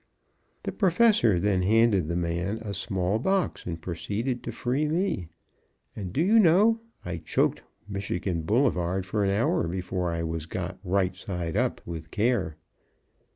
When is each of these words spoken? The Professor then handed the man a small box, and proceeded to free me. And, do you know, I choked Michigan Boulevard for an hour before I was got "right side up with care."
The 0.63 0.71
Professor 0.71 1.39
then 1.39 1.61
handed 1.61 2.07
the 2.07 2.15
man 2.15 2.57
a 2.63 2.73
small 2.73 3.19
box, 3.19 3.67
and 3.67 3.79
proceeded 3.79 4.41
to 4.41 4.51
free 4.51 4.87
me. 4.87 5.27
And, 5.95 6.11
do 6.11 6.23
you 6.23 6.39
know, 6.39 6.79
I 7.05 7.17
choked 7.17 7.61
Michigan 7.87 8.41
Boulevard 8.41 9.05
for 9.05 9.23
an 9.23 9.29
hour 9.29 9.67
before 9.67 10.09
I 10.11 10.23
was 10.23 10.47
got 10.47 10.79
"right 10.83 11.15
side 11.15 11.55
up 11.55 11.85
with 11.85 12.09
care." 12.09 12.57